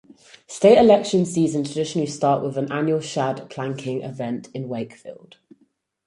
State 0.47 0.79
election 0.79 1.27
seasons 1.27 1.67
traditionally 1.67 2.07
start 2.09 2.41
with 2.41 2.55
the 2.55 2.67
annual 2.73 2.99
Shad 2.99 3.47
Planking 3.51 4.01
event 4.01 4.49
in 4.51 4.67
Wakefield. 4.67 5.37